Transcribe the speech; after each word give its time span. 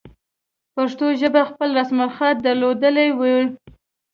پښتو 0.75 1.05
ژبې 1.19 1.41
خپل 1.49 1.69
رسم 1.79 1.97
الخط 2.05 2.37
درلودلی 2.45 3.09
وو. 3.17 3.37